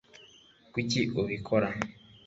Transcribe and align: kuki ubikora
kuki 0.71 1.01
ubikora 1.21 1.69